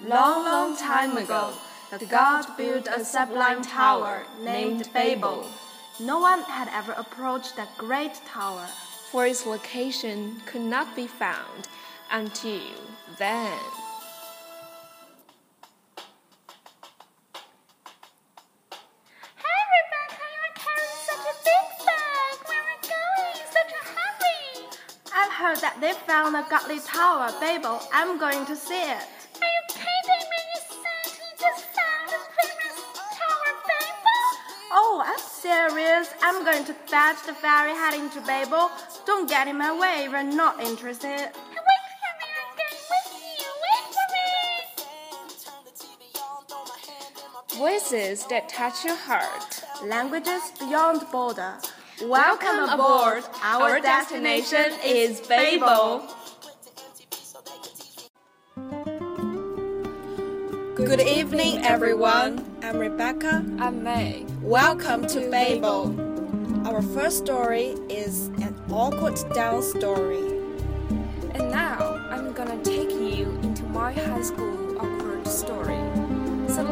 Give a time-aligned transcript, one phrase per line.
[0.00, 1.52] Long, long time ago,
[1.90, 5.46] the god built a sublime tower named Babel.
[6.00, 8.66] No one had ever approached that great tower,
[9.10, 11.68] for its location could not be found
[12.10, 12.62] until
[13.18, 13.58] then.
[19.36, 22.34] Hey Rebecca, you're carrying such a big bag.
[22.48, 23.36] Where are going?
[23.52, 24.66] Such a hurry.
[25.14, 27.80] I've heard that they found a godly tower, Babel.
[27.92, 29.21] I'm going to see it.
[35.42, 36.08] Serious.
[36.22, 38.70] I'm going to fetch the ferry heading to Babel.
[39.04, 41.08] Don't get in my way if you're not interested.
[41.08, 42.78] Wait for me, I'm going.
[43.66, 44.06] Wait for
[47.50, 47.58] me.
[47.58, 49.64] Voices that touch your heart.
[49.84, 51.58] Languages beyond border.
[52.04, 53.24] Welcome aboard.
[53.42, 56.06] Our destination is Babel.
[60.76, 62.51] Good evening, everyone.
[62.72, 63.44] I'm Rebecca.
[63.58, 64.24] I'm May.
[64.40, 65.94] Welcome to Babel.
[66.66, 70.40] Our first story is an awkward down story.
[71.34, 76.01] And now I'm gonna take you into my high school awkward story.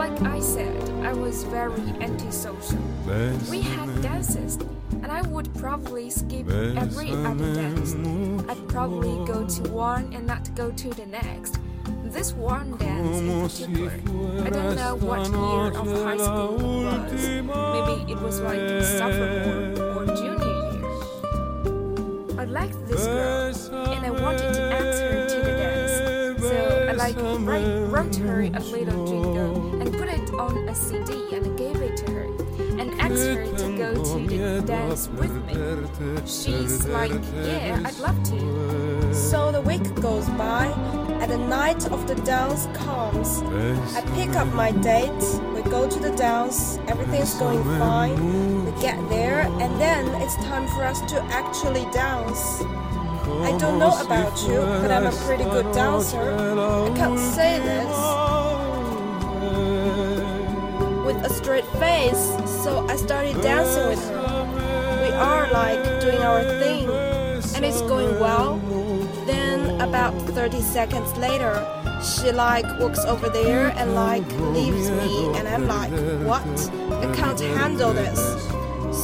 [0.00, 2.80] Like I said, I was very antisocial.
[3.50, 4.56] We had dances,
[5.02, 7.94] and I would probably skip every other dance.
[8.48, 11.58] I'd probably go to one and not go to the next.
[12.04, 13.92] This one dance in particular,
[14.46, 17.26] I don't know what year of high school it was.
[17.76, 22.40] Maybe it was like sophomore or junior year.
[22.40, 23.52] I liked this girl,
[23.92, 26.40] and I wanted to ask her to the dance.
[26.40, 26.56] So
[26.88, 27.16] I like
[27.92, 29.69] wrote her a little jingle
[30.70, 32.26] a CD and gave it to her,
[32.78, 35.54] and asked her to go to the dance with me.
[36.24, 37.10] She's like,
[37.42, 39.12] yeah, I'd love to.
[39.12, 40.66] So the week goes by,
[41.20, 43.42] and the night of the dance comes.
[43.96, 48.64] I pick up my date, we go to the dance, everything's going fine.
[48.64, 52.62] We get there, and then it's time for us to actually dance.
[53.42, 56.30] I don't know about you, but I'm a pretty good dancer.
[56.30, 58.29] I can't say this with
[61.24, 65.02] a straight face, so I started dancing with her.
[65.02, 66.88] We are like doing our thing,
[67.54, 68.56] and it's going well.
[69.26, 71.54] Then about 30 seconds later,
[72.02, 75.90] she like walks over there and like leaves me, and I'm like,
[76.26, 76.70] what?
[77.04, 78.20] I can't handle this.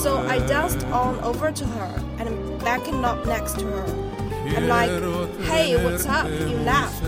[0.03, 4.06] So I danced on over to her and backing up next to her.
[4.55, 4.91] I'm like,
[5.43, 6.29] hey, what's up?
[6.29, 7.03] You left.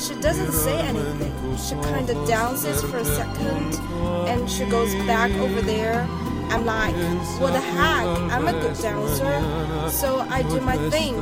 [0.00, 1.56] She doesn't say anything.
[1.56, 3.74] She kind of dances for a second
[4.28, 6.06] and she goes back over there.
[6.50, 6.94] I'm like,
[7.40, 8.06] what the heck?
[8.32, 9.90] I'm a good dancer.
[9.90, 11.16] So I do my thing.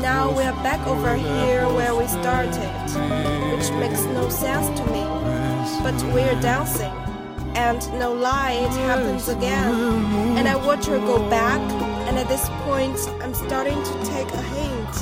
[0.00, 2.70] Now we're back over here where we started,
[3.52, 5.04] which makes no sense to me.
[5.82, 6.92] But we're dancing.
[7.54, 9.74] And no lie, it happens again.
[10.36, 11.60] And I watch her go back,
[12.10, 14.94] and at this point, I'm starting to take a hint.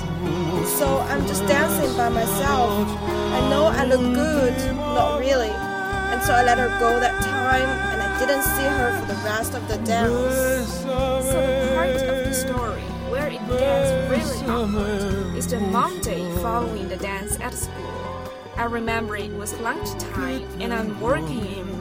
[0.68, 2.86] So I'm just dancing by myself.
[3.32, 5.48] I know I look good, not really.
[5.48, 9.18] And so I let her go that time, and I didn't see her for the
[9.24, 10.82] rest of the dance.
[10.82, 16.90] So the part of the story where it gets really awkward is the Monday following
[16.90, 18.32] the dance at school.
[18.58, 21.77] I remember it was lunchtime and I'm working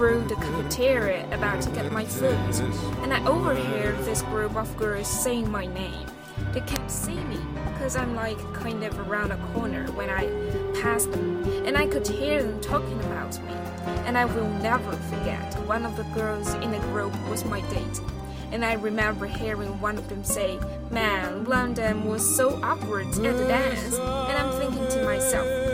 [0.00, 2.32] through the cafeteria about to get my food,
[3.02, 6.06] and I overheard this group of girls saying my name.
[6.54, 10.24] They can't see me because I'm like kind of around a corner when I
[10.80, 13.52] pass them, and I could hear them talking about me.
[14.06, 18.00] And I will never forget one of the girls in the group was my date.
[18.52, 20.58] And I remember hearing one of them say,
[20.90, 23.98] Man, London was so awkward at the dance.
[23.98, 25.69] And I'm thinking to myself,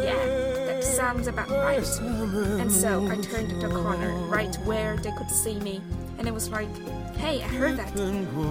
[0.97, 1.87] sounds about right.
[2.01, 5.83] And so I turned to the corner, right where they could see me.
[6.19, 6.69] And it was like,
[7.17, 7.95] hey, I heard that.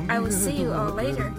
[0.10, 1.34] I will see you all later.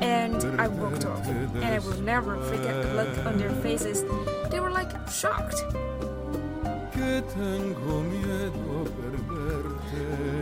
[0.00, 1.26] And I walked off.
[1.26, 4.04] And I will never forget the look on their faces.
[4.50, 5.62] They were like shocked.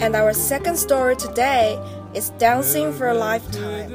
[0.01, 1.81] And our second story today
[2.15, 3.91] is Dancing for a Lifetime.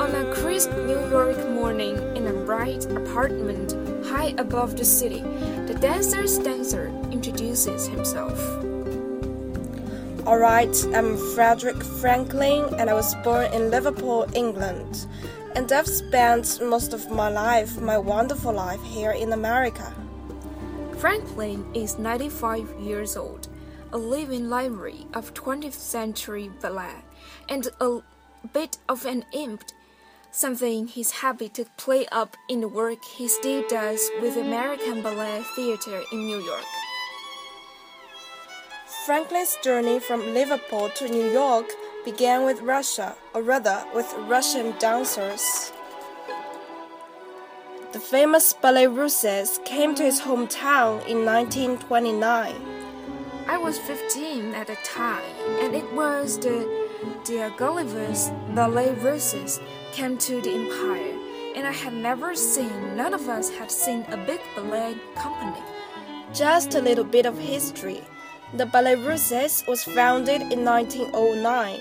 [0.00, 3.74] On a crisp New York morning in a bright apartment
[4.16, 5.20] high above the city,
[5.66, 8.38] the dancer's dancer introduces himself.
[10.26, 15.06] Alright, I'm Frederic Franklin and I was born in Liverpool, England.
[15.54, 19.94] And I've spent most of my life, my wonderful life, here in America.
[20.98, 23.48] Franklin is 95 years old,
[23.92, 27.02] a living library of 20th century ballet,
[27.48, 28.00] and a
[28.52, 29.62] bit of an imp.
[30.36, 35.42] Something he's happy to play up in the work he still does with American Ballet
[35.54, 36.66] Theatre in New York.
[39.06, 41.64] Franklin's journey from Liverpool to New York
[42.04, 45.72] began with Russia, or rather with Russian dancers.
[47.92, 52.54] The famous ballets Russes came to his hometown in 1929.
[53.48, 55.24] I was 15 at the time,
[55.62, 56.85] and it was the
[57.24, 59.60] Diaghilev's ballets Russes
[59.92, 61.14] came to the empire,
[61.56, 65.62] and I had never seen, none of us had seen a big ballet company.
[66.32, 68.02] Just a little bit of history.
[68.54, 71.80] The Ballets Russes was founded in 1909.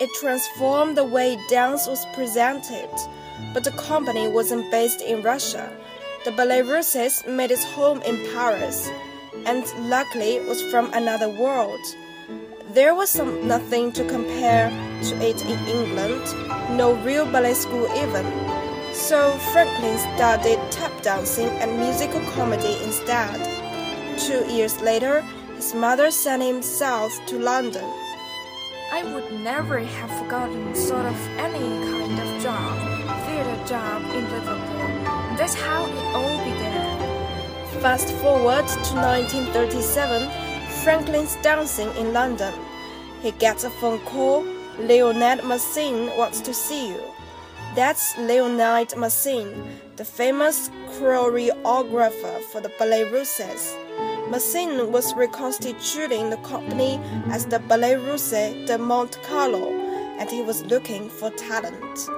[0.00, 2.90] It transformed the way dance was presented
[3.52, 5.70] but the company wasn't based in Russia.
[6.24, 8.90] The Ballets Russes made its home in Paris,
[9.44, 11.80] and luckily was from another world.
[12.76, 16.20] There was some, nothing to compare to it in England,
[16.76, 18.26] no real ballet school even.
[18.92, 23.40] So Franklin studied tap dancing and musical comedy instead.
[24.18, 25.22] Two years later,
[25.54, 27.88] his mother sent him south to London.
[28.92, 32.76] I would never have forgotten sort of any kind of job,
[33.24, 34.76] theater job in Liverpool.
[35.38, 37.80] That's how it all began.
[37.80, 40.28] Fast forward to 1937,
[40.84, 42.52] Franklin's dancing in London.
[43.26, 44.44] He gets a phone call.
[44.78, 47.00] Leonid Massine wants to see you.
[47.74, 49.64] That's Leonid Massine,
[49.96, 53.76] the famous choreographer for the Ballets Russes.
[54.30, 59.72] Massine was reconstituting the company as the Ballet Russe de Monte Carlo,
[60.20, 62.08] and he was looking for talent.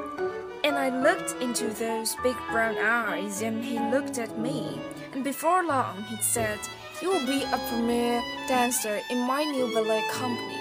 [0.62, 4.78] And I looked into those big brown eyes, and he looked at me.
[5.14, 6.58] And before long, he said,
[7.00, 10.57] You will be a premier dancer in my new ballet company.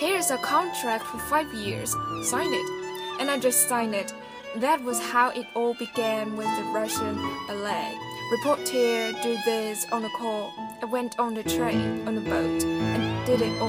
[0.00, 1.94] Here's a contract for five years.
[2.22, 3.20] Sign it.
[3.20, 4.14] And I just signed it.
[4.56, 7.16] That was how it all began with the Russian
[7.46, 7.98] ballet.
[8.32, 10.54] Report here, do this on a call.
[10.80, 13.68] I went on the train, on the boat, and did it all.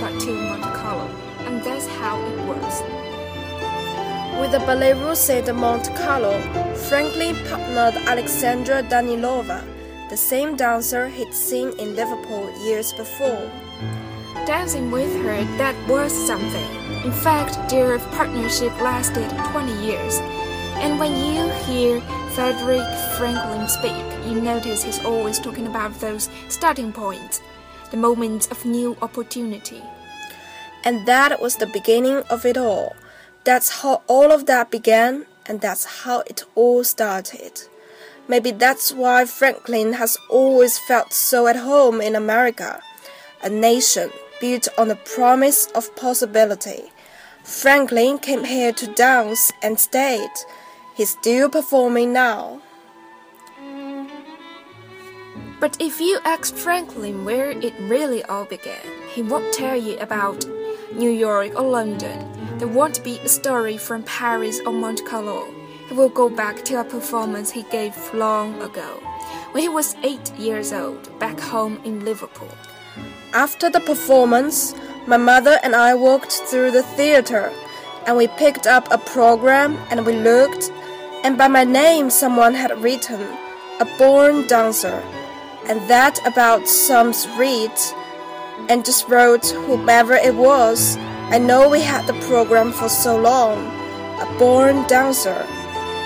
[0.00, 1.06] Got to Monte Carlo,
[1.46, 2.82] and that's how it was.
[4.40, 6.40] With the Ballet Russe de Monte Carlo,
[6.88, 9.62] Franklin partnered Alexandra Danilova,
[10.10, 13.48] the same dancer he'd seen in Liverpool years before.
[14.46, 16.68] Dancing with her, that was something.
[17.04, 20.18] In fact, their partnership lasted 20 years.
[20.80, 22.86] And when you hear Frederic
[23.16, 27.40] Franklin speak, you notice he's always talking about those starting points,
[27.90, 29.82] the moments of new opportunity.
[30.84, 32.96] And that was the beginning of it all.
[33.44, 37.62] That's how all of that began, and that's how it all started.
[38.28, 42.82] Maybe that's why Franklin has always felt so at home in America,
[43.42, 46.92] a nation built on the promise of possibility.
[47.42, 50.30] Franklin came here to dance and stayed.
[50.94, 52.60] He's still performing now.
[55.60, 60.46] But if you ask Franklin where it really all began, he won't tell you about
[60.94, 62.30] New York or London.
[62.58, 65.52] There won't be a story from Paris or Monte Carlo.
[65.88, 69.00] He will go back to a performance he gave long ago,
[69.52, 72.52] when he was eight years old, back home in Liverpool.
[73.38, 74.74] After the performance,
[75.06, 77.52] my mother and I walked through the theater,
[78.04, 80.72] and we picked up a program and we looked
[81.22, 83.20] and by my name someone had written,
[83.78, 85.00] a born dancer,
[85.68, 87.70] and that about sums read,
[88.68, 90.96] and just wrote whomever it was.
[91.30, 93.58] I know we had the program for so long,
[94.18, 95.46] a born dancer.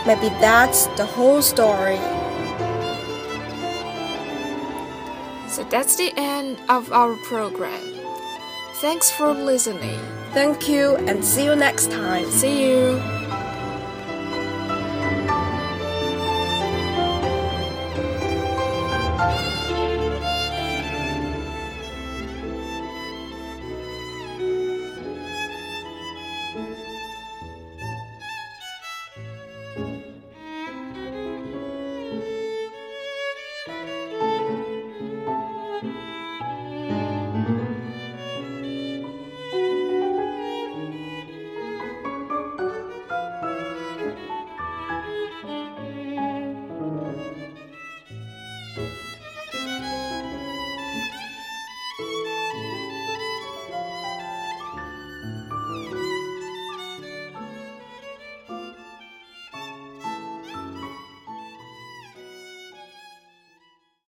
[0.07, 1.97] Maybe that's the whole story.
[5.63, 7.81] So that's the end of our program.
[8.81, 10.01] Thanks for listening.
[10.33, 12.29] Thank you and see you next time.
[12.33, 13.22] See you.